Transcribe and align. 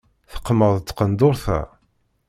Teqmeḍ 0.31 0.73
tqenduṛt-a. 0.81 1.59